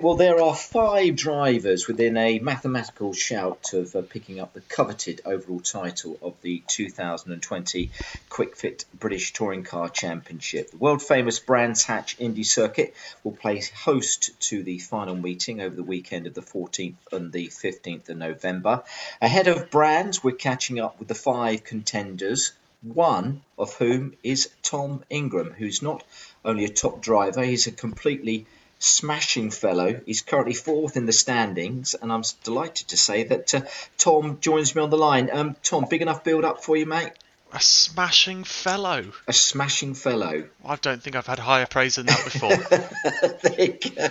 [0.00, 5.22] Well, there are five drivers within a mathematical shout of uh, picking up the coveted
[5.24, 7.90] overall title of the 2020
[8.30, 10.70] Kwik Fit British Touring Car Championship.
[10.70, 15.74] The world famous Brands Hatch Indy Circuit will play host to the final meeting over
[15.74, 18.84] the weekend of the 14th and the 15th of November.
[19.20, 22.52] Ahead of Brands, we're catching up with the five contenders
[22.82, 26.04] one of whom is Tom Ingram, who's not
[26.44, 28.46] only a top driver, he's a completely
[28.78, 30.00] smashing fellow.
[30.06, 33.60] He's currently fourth in the standings, and I'm delighted to say that uh,
[33.96, 35.30] Tom joins me on the line.
[35.32, 37.12] Um, Tom, big enough build up for you, mate?
[37.50, 39.06] A smashing fellow.
[39.26, 40.48] A smashing fellow.
[40.64, 42.56] I don't think I've had higher praise than that before.
[43.42, 44.08] there you go.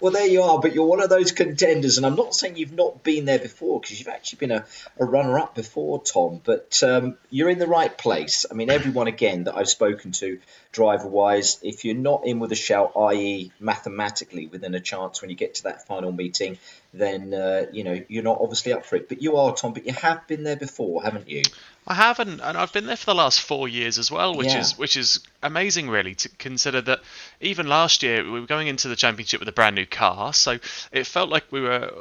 [0.00, 2.72] Well, there you are, but you're one of those contenders, and I'm not saying you've
[2.72, 4.64] not been there before because you've actually been a,
[4.98, 8.44] a runner up before, Tom, but um, you're in the right place.
[8.50, 10.40] I mean, everyone, again, that I've spoken to
[10.72, 15.30] driver wise, if you're not in with a shout, i.e., mathematically within a chance when
[15.30, 16.58] you get to that final meeting,
[16.92, 19.08] then uh, you know you're not obviously up for it.
[19.08, 19.72] But you are, Tom.
[19.72, 21.42] But you have been there before, haven't you?
[21.86, 24.60] I haven't, and I've been there for the last four years as well, which yeah.
[24.60, 27.00] is which is amazing, really, to consider that
[27.40, 30.58] even last year we were going into the championship with a brand new car, so
[30.92, 31.92] it felt like we were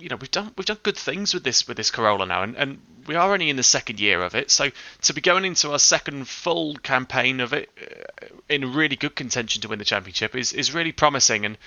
[0.00, 2.56] you know we've done we've done good things with this with this Corolla now, and,
[2.56, 4.50] and we are only in the second year of it.
[4.50, 4.70] So
[5.02, 9.62] to be going into our second full campaign of it uh, in really good contention
[9.62, 11.44] to win the championship is is really promising.
[11.44, 11.58] And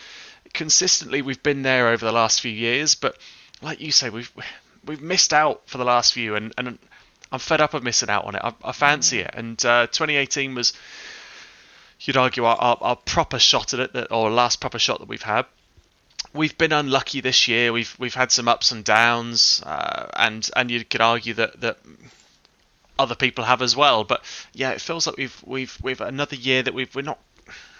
[0.53, 3.17] consistently we've been there over the last few years, but
[3.61, 4.31] like you say, we've
[4.85, 6.79] we've missed out for the last few, and and
[7.31, 8.41] I'm fed up of missing out on it.
[8.43, 10.73] I, I fancy it, and uh, 2018 was.
[12.03, 15.21] You'd argue our, our, our proper shot at it, or last proper shot that we've
[15.21, 15.45] had
[16.33, 17.73] we've been unlucky this year.
[17.73, 21.77] We've we've had some ups and downs, uh, and and you could argue that that
[22.97, 24.03] other people have as well.
[24.03, 24.23] But
[24.53, 27.19] yeah, it feels like we've we've we've another year that we've we're not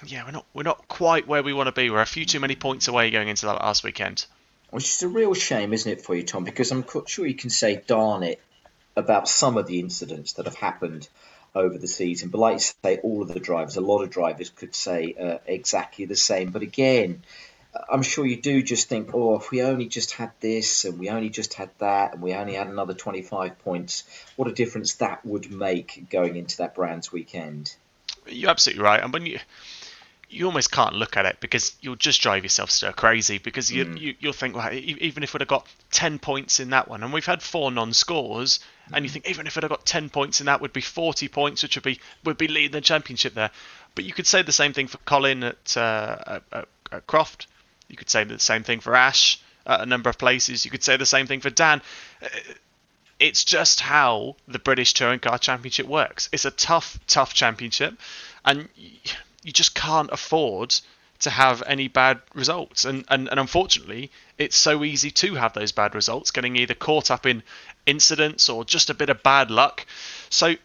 [0.05, 1.89] yeah we're not we're not quite where we want to be.
[1.89, 4.25] We're a few too many points away going into that last weekend.
[4.69, 6.45] Which is a real shame, isn't it, for you, Tom?
[6.45, 8.39] Because I'm sure you can say darn it
[8.95, 11.07] about some of the incidents that have happened
[11.53, 12.29] over the season.
[12.29, 15.37] But like you say, all of the drivers, a lot of drivers could say uh,
[15.45, 16.51] exactly the same.
[16.51, 17.23] But again,
[17.89, 21.09] I'm sure you do just think, oh, if we only just had this and we
[21.09, 24.03] only just had that and we only had another 25 points,
[24.35, 27.73] what a difference that would make going into that Brands weekend.
[28.27, 29.01] You're absolutely right.
[29.01, 29.39] And when you
[30.31, 33.85] you almost can't look at it because you'll just drive yourself stir crazy because you,
[33.85, 33.99] mm.
[33.99, 37.11] you you'll think well even if we'd have got 10 points in that one and
[37.11, 38.95] we've had four non-scores mm.
[38.95, 39.13] and you mm.
[39.13, 41.75] think even if we'd have got 10 points in that would be 40 points which
[41.75, 43.51] would be would be leading the championship there
[43.93, 47.47] but you could say the same thing for Colin at, uh, at, at Croft
[47.91, 50.65] you could say the same thing for Ash at a number of places.
[50.65, 51.81] You could say the same thing for Dan.
[52.21, 52.27] Uh,
[53.19, 56.29] it's just how the British Touring Car Championship works.
[56.31, 57.95] It's a tough, tough championship,
[58.43, 58.67] and
[59.43, 60.75] you just can't afford
[61.19, 62.85] to have any bad results.
[62.85, 67.11] And, and, and unfortunately, it's so easy to have those bad results, getting either caught
[67.11, 67.43] up in
[67.85, 69.85] incidents or just a bit of bad luck.
[70.29, 70.55] So,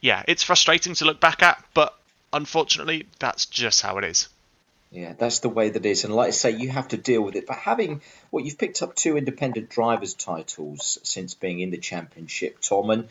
[0.00, 1.98] yeah, it's frustrating to look back at, but
[2.32, 4.28] unfortunately, that's just how it is.
[4.90, 6.04] Yeah, that's the way that is.
[6.04, 7.46] And like I say, you have to deal with it.
[7.46, 12.60] But having, well, you've picked up two independent drivers' titles since being in the championship,
[12.60, 12.90] Tom.
[12.90, 13.08] And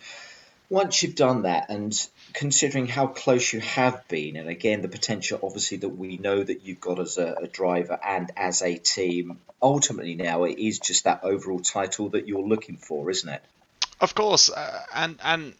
[0.69, 5.39] once you've done that, and considering how close you have been, and again, the potential,
[5.43, 9.39] obviously, that we know that you've got as a, a driver and as a team,
[9.61, 13.41] ultimately now it is just that overall title that you're looking for, isn't it?
[14.01, 14.49] Of course.
[14.49, 15.53] Uh, and, and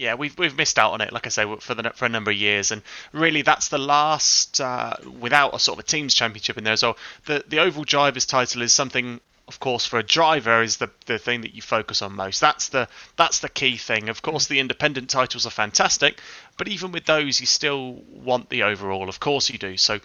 [0.00, 2.30] yeah, we've we've missed out on it, like I say, for the for a number
[2.30, 2.80] of years, and
[3.12, 6.82] really that's the last uh, without a sort of a teams championship in there as
[6.82, 6.96] well.
[7.26, 11.18] The the overall drivers title is something, of course, for a driver is the the
[11.18, 12.40] thing that you focus on most.
[12.40, 14.08] That's the that's the key thing.
[14.08, 14.50] Of course, mm.
[14.50, 16.20] the independent titles are fantastic,
[16.56, 19.08] but even with those, you still want the overall.
[19.08, 19.76] Of course, you do.
[19.76, 19.98] So.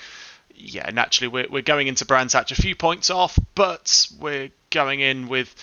[0.57, 5.01] Yeah, naturally, we're, we're going into Brands Hatch a few points off, but we're going
[5.01, 5.53] in with,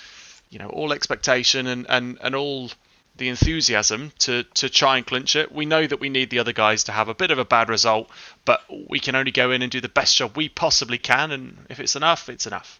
[0.50, 2.70] you know, all expectation and, and, and all
[3.16, 5.50] the enthusiasm to to try and clinch it.
[5.50, 7.70] We know that we need the other guys to have a bit of a bad
[7.70, 8.10] result,
[8.44, 8.60] but
[8.90, 11.80] we can only go in and do the best job we possibly can, and if
[11.80, 12.78] it's enough, it's enough.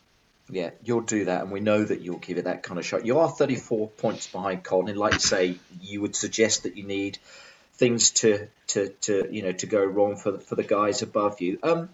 [0.53, 3.07] Yeah, you'll do that, and we know that you'll give it that kind of shot.
[3.07, 4.91] You are 34 points behind Colin.
[4.91, 7.19] And like you say, you would suggest that you need
[7.77, 11.41] things to to, to you know to go wrong for the, for the guys above
[11.41, 11.59] you.
[11.63, 11.89] Um,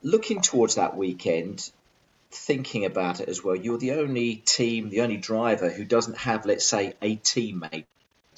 [0.00, 1.68] looking towards that weekend,
[2.30, 6.46] thinking about it as well, you're the only team, the only driver who doesn't have,
[6.46, 7.86] let's say, a teammate,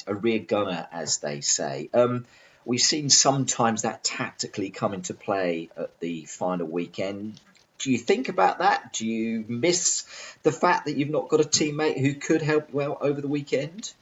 [0.07, 1.91] a rear gunner, as they say.
[1.93, 2.25] Um,
[2.65, 7.39] we've seen sometimes that tactically come into play at the final weekend.
[7.79, 8.93] Do you think about that?
[8.93, 10.05] Do you miss
[10.43, 13.93] the fact that you've not got a teammate who could help well over the weekend?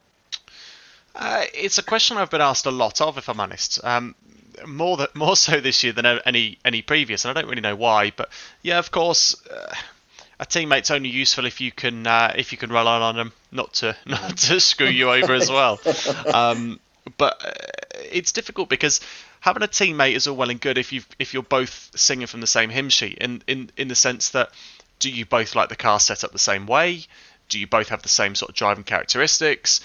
[1.14, 3.80] Uh, it's a question I've been asked a lot of, if I'm honest.
[3.84, 4.14] Um,
[4.66, 7.76] more that more so this year than any any previous, and I don't really know
[7.76, 8.12] why.
[8.14, 8.30] But
[8.62, 9.74] yeah, of course, uh,
[10.38, 13.74] a teammate's only useful if you can uh, if you can rely on them not
[13.74, 15.80] to not to screw you over as well.
[16.32, 16.80] Um,
[17.18, 17.50] but uh,
[18.10, 19.00] it's difficult because
[19.42, 22.40] having a teammate is all well and good if you if you're both singing from
[22.40, 24.50] the same hymn sheet in in in the sense that
[24.98, 27.04] do you both like the car set up the same way?
[27.48, 29.80] Do you both have the same sort of driving characteristics?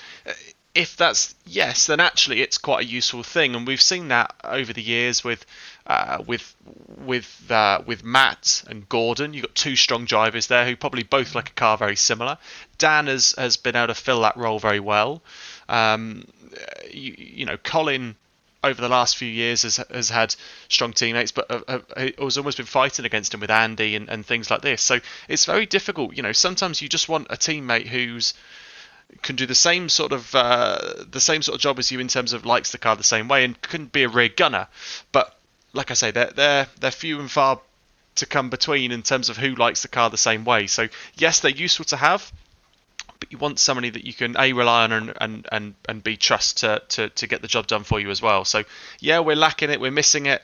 [0.76, 4.74] If that's yes, then actually it's quite a useful thing, and we've seen that over
[4.74, 5.44] the years with
[5.88, 6.56] uh, with
[7.04, 9.34] with uh, with Matt and Gordon.
[9.34, 12.38] You've got two strong drivers there who probably both like a car very similar.
[12.78, 15.24] Dan has has been able to fill that role very well.
[15.68, 16.28] Um,
[16.92, 18.16] you, you know, Colin
[18.68, 20.36] over the last few years has has had
[20.70, 24.26] strong teammates, but uh, uh, has almost been fighting against him with Andy and, and
[24.26, 24.82] things like this.
[24.82, 26.16] So it's very difficult.
[26.16, 28.34] You know, sometimes you just want a teammate who's
[29.22, 32.08] can do the same sort of uh, the same sort of job as you in
[32.08, 34.68] terms of likes the car the same way and can be a rear gunner.
[35.12, 35.34] But
[35.74, 37.62] like I say, they're they're they're few and far
[38.16, 40.68] to come between in terms of who likes the car the same way.
[40.68, 42.32] So yes, they're useful to have,
[43.20, 46.18] but you want somebody that you can a rely on and and and, and b
[46.18, 48.46] trust to, to to get the job done for you as well.
[48.46, 48.64] So
[49.00, 50.42] yeah, we're lacking it, we're missing it.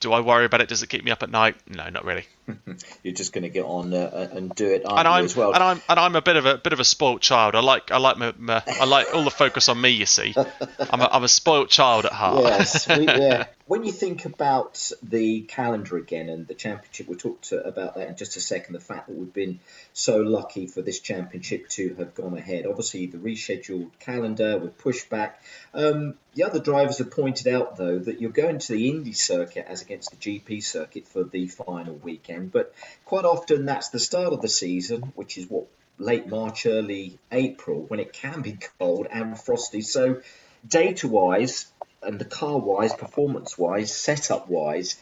[0.00, 0.68] Do I worry about it?
[0.68, 1.56] Does it keep me up at night?
[1.68, 2.26] No, not really.
[3.02, 5.52] You're just going to get on uh, and do it, and I'm, well?
[5.52, 7.54] And I'm and I'm a bit of a bit of a spoilt child.
[7.54, 9.90] I like I like my, my I like all the focus on me.
[9.90, 12.44] You see, I'm a, I'm a spoilt child at heart.
[12.44, 13.46] Yes, we, yeah.
[13.66, 18.08] when you think about the calendar again and the championship, we'll talk to, about that
[18.08, 18.74] in just a second.
[18.74, 19.60] The fact that we've been
[19.92, 22.66] so lucky for this championship to have gone ahead.
[22.66, 25.34] Obviously, the rescheduled calendar with pushback.
[25.74, 29.66] Um, the other drivers have pointed out, though, that you're going to the Indy circuit
[29.68, 32.37] as against the GP circuit for the final weekend.
[32.46, 32.72] But
[33.04, 35.66] quite often, that's the start of the season, which is what
[35.98, 39.80] late March, early April, when it can be cold and frosty.
[39.80, 40.22] So,
[40.66, 41.66] data wise,
[42.02, 44.96] and the car wise, performance wise, setup wise,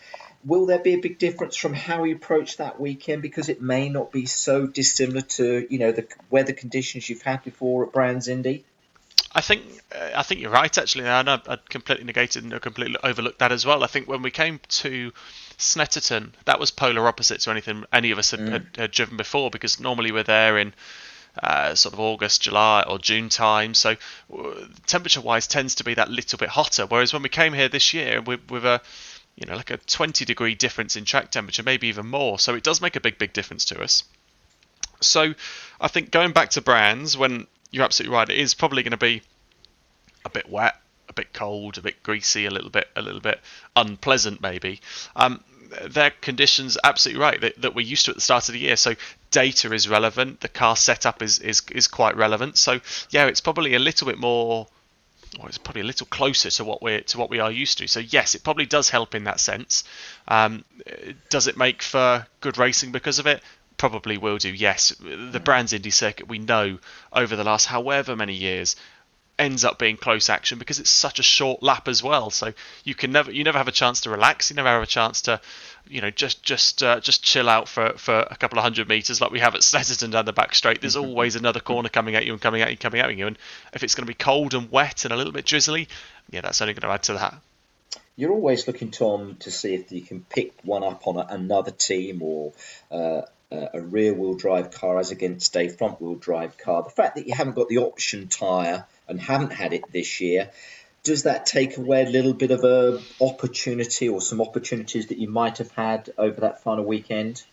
[0.45, 3.89] will there be a big difference from how you approach that weekend because it may
[3.89, 8.29] not be so dissimilar to you know the weather conditions you've had before at Brands
[8.29, 8.65] Indy?
[9.33, 9.63] I think
[9.95, 13.53] uh, I think you're right actually, and I, I completely negated and completely overlooked that
[13.53, 13.83] as well.
[13.85, 15.13] I think when we came to
[15.59, 18.51] Snetterton, that was polar opposite to anything any of us had, mm.
[18.51, 20.75] had, had driven before because normally we're there in
[21.43, 23.75] uh, sort of August, July, or June time.
[23.75, 23.97] So
[24.37, 24.55] uh,
[24.87, 26.87] temperature wise tends to be that little bit hotter.
[26.87, 28.81] Whereas when we came here this year with, with a
[29.37, 32.39] you know, like a 20 degree difference in track temperature, maybe even more.
[32.39, 34.03] So it does make a big, big difference to us.
[35.01, 35.35] So
[35.79, 38.97] I think going back to brands, when you're absolutely right, it is probably going to
[38.97, 39.23] be
[40.25, 43.41] a bit wet, a bit cold, a bit greasy, a little bit, a little bit
[43.75, 44.81] unpleasant, maybe.
[45.15, 45.43] Um,
[45.89, 48.77] their conditions absolutely right that, that, we're used to at the start of the year.
[48.77, 48.95] So
[49.31, 52.57] data is relevant, the car setup is, is is quite relevant.
[52.57, 52.81] So
[53.11, 54.67] yeah, it's probably a little bit more
[55.39, 57.87] well, it's probably a little closer to what we're to what we are used to.
[57.87, 59.85] So yes, it probably does help in that sense.
[60.29, 60.65] Um,
[61.29, 63.43] does it make for good racing because of it?
[63.77, 64.51] Probably will do.
[64.51, 66.79] Yes, the Brands Indy circuit we know
[67.13, 68.77] over the last however many years
[69.39, 72.31] ends up being close action because it's such a short lap as well.
[72.31, 72.53] So
[72.85, 74.51] you can never you never have a chance to relax.
[74.51, 75.41] You never have a chance to,
[75.89, 79.21] you know, just just uh, just chill out for, for a couple of hundred meters
[79.21, 80.81] like we have at Snetterton down the back straight.
[80.81, 83.27] There's always another corner coming at you and coming at you, and coming at you.
[83.27, 83.39] And
[83.73, 85.89] if it's going to be cold and wet and a little bit drizzly,
[86.31, 87.35] yeah, that's only going to add to that.
[88.19, 91.71] You're always looking, Tom, to see if you can pick one up on a, another
[91.71, 92.55] team or
[92.91, 96.83] uh, a rear wheel drive car as against a front wheel drive car.
[96.83, 100.51] The fact that you haven't got the option tyre and haven't had it this year,
[101.03, 105.29] does that take away a little bit of a opportunity or some opportunities that you
[105.29, 107.45] might have had over that final weekend?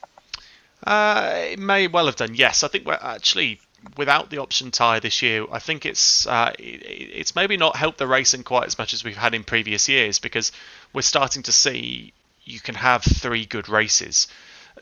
[0.84, 2.36] Uh, it may well have done.
[2.36, 3.60] Yes, I think we're actually
[3.98, 5.46] without the option tyre this year.
[5.52, 9.18] I think it's uh, it's maybe not helped the racing quite as much as we've
[9.18, 10.52] had in previous years because
[10.94, 14.28] we're starting to see you can have three good races.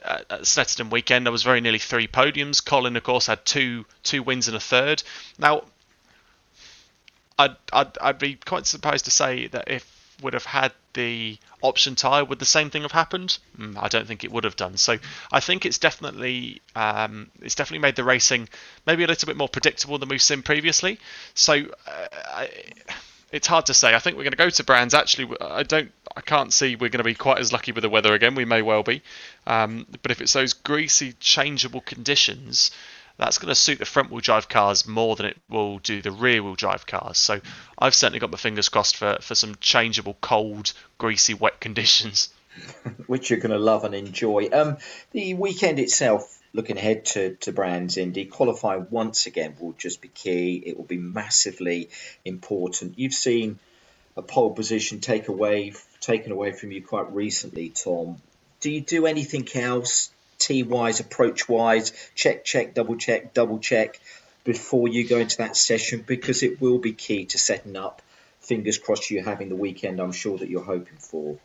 [0.03, 2.63] Uh, at Snetterton weekend, there was very nearly three podiums.
[2.63, 5.03] Colin, of course, had two two wins and a third.
[5.37, 5.63] Now,
[7.41, 11.95] I'd, I'd, I'd be quite surprised to say that if would have had the option
[11.95, 13.39] tyre, would the same thing have happened?
[13.57, 14.77] Mm, I don't think it would have done.
[14.77, 14.97] So
[15.31, 18.49] I think it's definitely um, it's definitely made the racing
[18.85, 20.99] maybe a little bit more predictable than we've seen previously.
[21.33, 21.53] So
[21.87, 22.49] uh, I,
[23.31, 23.95] it's hard to say.
[23.95, 24.93] I think we're going to go to brands.
[24.93, 27.89] Actually, I don't, I can't see we're going to be quite as lucky with the
[27.89, 28.35] weather again.
[28.35, 29.01] We may well be,
[29.47, 32.71] um, but if it's those greasy, changeable conditions,
[33.21, 36.09] that's going to suit the front wheel drive cars more than it will do the
[36.09, 37.19] rear wheel drive cars.
[37.19, 37.39] So
[37.77, 42.29] I've certainly got my fingers crossed for, for some changeable, cold, greasy, wet conditions.
[43.05, 44.49] Which you're going to love and enjoy.
[44.51, 44.77] Um,
[45.11, 50.07] the weekend itself, looking ahead to, to Brands Indy, qualify once again will just be
[50.07, 50.55] key.
[50.65, 51.89] It will be massively
[52.25, 52.97] important.
[52.97, 53.59] You've seen
[54.17, 58.17] a pole position take away taken away from you quite recently, Tom.
[58.61, 60.09] Do you do anything else,
[60.41, 63.99] T wise, approach wise, check, check, double check, double check
[64.43, 66.03] before you go into that session?
[66.05, 68.01] Because it will be key to setting up.
[68.39, 69.99] Fingers crossed, you having the weekend.
[69.99, 71.37] I'm sure that you're hoping for.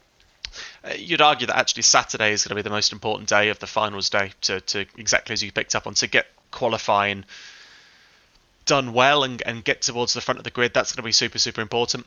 [0.83, 3.59] Uh, you'd argue that actually Saturday is going to be the most important day of
[3.59, 7.25] the finals day to, to exactly as you picked up on to get qualifying
[8.65, 10.73] done well and, and get towards the front of the grid.
[10.75, 12.07] That's going to be super super important.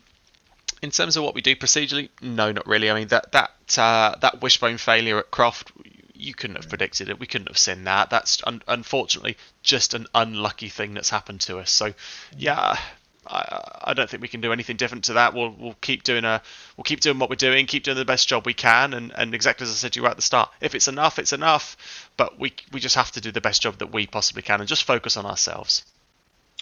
[0.81, 2.89] In terms of what we do procedurally, no, not really.
[2.89, 5.71] I mean that that uh, that wishbone failure at Croft,
[6.19, 7.19] you couldn't have predicted it.
[7.19, 8.09] We couldn't have seen that.
[8.09, 11.71] That's un- unfortunately just an unlucky thing that's happened to us.
[11.71, 11.93] So,
[12.37, 12.77] yeah,
[13.25, 15.33] I, I, don't think we can do anything different to that.
[15.33, 16.41] We'll we'll keep doing a
[16.75, 19.33] we'll keep doing what we're doing, keep doing the best job we can, and, and
[19.35, 21.77] exactly as I said to you at the start, if it's enough, it's enough.
[22.17, 24.67] But we we just have to do the best job that we possibly can and
[24.67, 25.85] just focus on ourselves.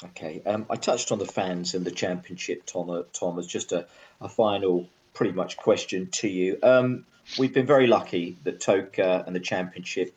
[0.03, 2.89] Okay, um, I touched on the fans and the championship, Tom.
[2.89, 3.87] Uh, Tom, as just a,
[4.21, 4.87] a final,
[5.17, 6.59] pretty much question to you.
[6.61, 7.03] Um,
[7.39, 10.15] we've been very lucky that TOCA and the championship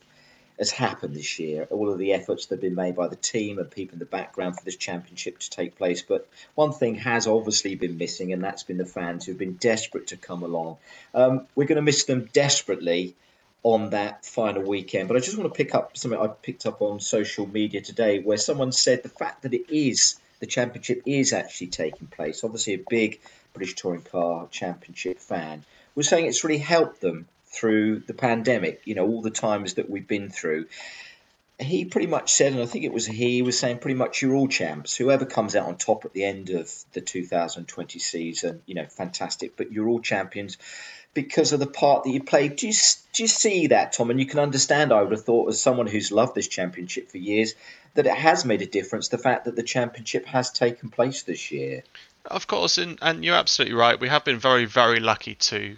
[0.58, 1.66] has happened this year.
[1.70, 4.04] All of the efforts that have been made by the team and people in the
[4.04, 6.02] background for this championship to take place.
[6.02, 10.08] But one thing has obviously been missing, and that's been the fans who've been desperate
[10.08, 10.76] to come along.
[11.14, 13.14] Um, we're going to miss them desperately
[13.62, 15.08] on that final weekend.
[15.08, 18.20] But I just want to pick up something I picked up on social media today
[18.20, 22.74] where someone said the fact that it is, the championship is actually taking place, obviously
[22.74, 23.18] a big
[23.52, 25.64] British Touring Car Championship fan,
[25.94, 29.90] was saying it's really helped them through the pandemic, you know, all the times that
[29.90, 30.66] we've been through.
[31.58, 34.34] He pretty much said, and I think it was he was saying pretty much you're
[34.34, 34.96] all champs.
[34.96, 39.56] Whoever comes out on top at the end of the 2020 season, you know, fantastic,
[39.56, 40.56] but you're all champions
[41.12, 42.56] because of the part that you played.
[42.56, 42.72] Do you,
[43.12, 44.10] do you see that, Tom?
[44.10, 47.18] And you can understand, I would have thought, as someone who's loved this championship for
[47.18, 47.54] years,
[47.94, 51.50] that it has made a difference, the fact that the championship has taken place this
[51.50, 51.82] year.
[52.26, 53.98] Of course, and, and you're absolutely right.
[53.98, 55.76] We have been very, very lucky to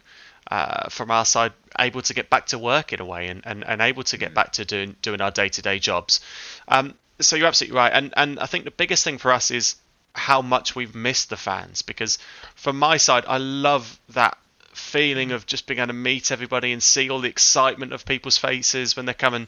[0.50, 3.64] uh, from our side able to get back to work in a way and, and,
[3.64, 4.34] and able to get mm.
[4.34, 6.20] back to doing doing our day to day jobs.
[6.68, 9.76] Um, so you're absolutely right, and and I think the biggest thing for us is
[10.14, 12.18] how much we've missed the fans because
[12.54, 14.36] from my side I love that
[14.74, 15.34] feeling mm.
[15.34, 18.96] of just being able to meet everybody and see all the excitement of people's faces
[18.96, 19.46] when they're coming.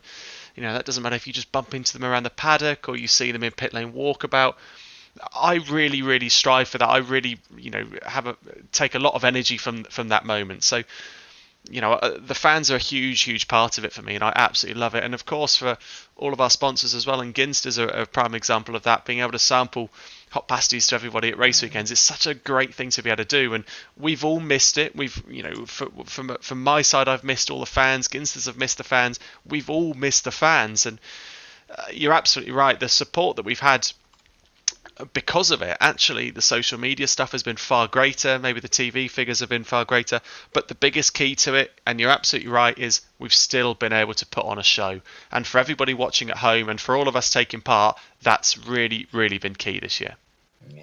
[0.54, 2.96] You know that doesn't matter if you just bump into them around the paddock or
[2.96, 4.54] you see them in pit lane walkabout.
[5.33, 6.88] I really, really strive for that.
[6.88, 8.37] I really, you know, have a
[8.73, 10.64] take a lot of energy from from that moment.
[10.64, 10.83] So,
[11.71, 14.25] you know, uh, the fans are a huge, huge part of it for me, and
[14.25, 15.04] I absolutely love it.
[15.04, 15.78] And of course, for
[16.16, 19.04] all of our sponsors as well, and Ginsters are a prime example of that.
[19.04, 19.88] Being able to sample
[20.30, 23.18] hot pasties to everybody at race weekends is such a great thing to be able
[23.18, 23.64] to do, and
[23.97, 24.97] we've all missed it.
[24.97, 28.09] We've, you know, for, from from my side, I've missed all the fans.
[28.09, 29.21] Ginsters have missed the fans.
[29.47, 30.99] We've all missed the fans, and
[31.71, 32.80] uh, you're absolutely right.
[32.80, 33.90] The support that we've had
[35.12, 38.38] because of it, actually, the social media stuff has been far greater.
[38.38, 40.20] Maybe the TV figures have been far greater.
[40.52, 44.14] But the biggest key to it, and you're absolutely right, is we've still been able
[44.14, 45.00] to put on a show.
[45.32, 49.08] And for everybody watching at home and for all of us taking part, that's really,
[49.12, 50.14] really been key this year.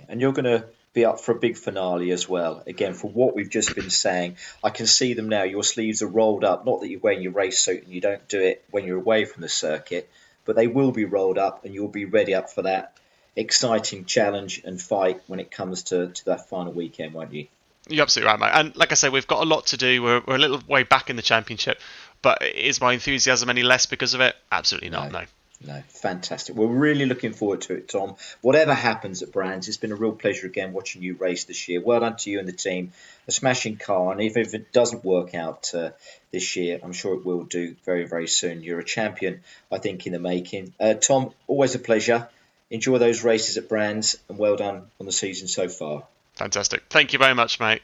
[0.09, 2.63] And you're going to be up for a big finale as well.
[2.67, 5.43] Again, for what we've just been saying, I can see them now.
[5.43, 6.65] Your sleeves are rolled up.
[6.65, 9.23] Not that you're wearing your race suit and you don't do it when you're away
[9.23, 10.09] from the circuit,
[10.43, 12.97] but they will be rolled up and you'll be ready up for that
[13.35, 17.47] exciting challenge and fight when it comes to, to that final weekend, won't you?
[17.89, 18.51] You're absolutely right, mate.
[18.53, 20.03] And like I say, we've got a lot to do.
[20.03, 21.79] We're, we're a little way back in the championship,
[22.21, 24.35] but is my enthusiasm any less because of it?
[24.51, 25.11] Absolutely not.
[25.11, 25.23] No.
[25.63, 26.55] No, fantastic.
[26.55, 28.15] We're really looking forward to it, Tom.
[28.41, 31.79] Whatever happens at Brands, it's been a real pleasure again watching you race this year.
[31.79, 32.93] Well done to you and the team.
[33.27, 35.91] A smashing car, and even if it doesn't work out uh,
[36.31, 38.63] this year, I'm sure it will do very, very soon.
[38.63, 40.73] You're a champion, I think, in the making.
[40.79, 42.27] Uh, Tom, always a pleasure
[42.71, 46.03] enjoy those races at Brands, and well done on the season so far.
[46.35, 46.83] Fantastic.
[46.89, 47.81] Thank you very much, mate.